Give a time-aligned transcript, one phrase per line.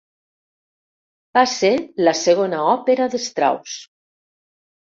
[1.39, 1.71] Va ser
[2.09, 3.79] la segona òpera de Strauss.